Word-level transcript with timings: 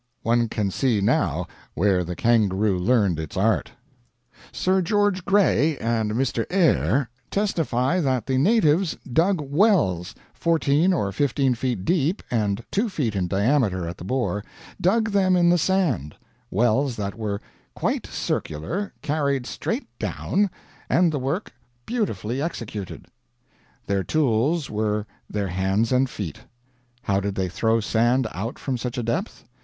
One 0.23 0.47
can 0.49 0.71
see 0.71 0.99
now 0.99 1.45
where 1.75 2.03
the 2.03 2.15
kangaroo 2.15 2.79
learned 2.79 3.19
its 3.19 3.37
art. 3.37 3.73
Sir 4.51 4.81
George 4.81 5.23
Grey 5.25 5.77
and 5.77 6.13
Mr. 6.13 6.47
Eyre 6.49 7.07
testify 7.29 7.99
that 7.99 8.25
the 8.25 8.39
natives 8.39 8.97
dug 9.13 9.39
wells 9.39 10.15
fourteen 10.33 10.91
or 10.91 11.11
fifteen 11.11 11.53
feet 11.53 11.85
deep 11.85 12.23
and 12.31 12.63
two 12.71 12.89
feet 12.89 13.15
in 13.15 13.27
diameter 13.27 13.87
at 13.87 13.99
the 13.99 14.03
bore 14.03 14.43
dug 14.81 15.11
them 15.11 15.35
in 15.35 15.49
the 15.51 15.59
sand 15.59 16.15
wells 16.49 16.95
that 16.95 17.13
were 17.13 17.39
"quite 17.75 18.07
circular, 18.07 18.93
carried 19.03 19.45
straight 19.45 19.85
down, 19.99 20.49
and 20.89 21.11
the 21.11 21.19
work 21.19 21.53
beautifully 21.85 22.41
executed." 22.41 23.05
Their 23.85 24.03
tools 24.03 24.67
were 24.67 25.05
their 25.29 25.49
hands 25.49 25.91
and 25.91 26.09
feet. 26.09 26.39
How 27.03 27.19
did 27.19 27.35
they 27.35 27.49
throw 27.49 27.79
sand 27.79 28.25
out 28.31 28.57
from 28.57 28.79
such 28.79 28.97
a 28.97 29.03
depth? 29.03 29.45